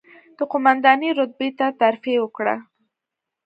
[0.37, 2.55] د قوماندانۍ رتبې ته ترفېع وکړه،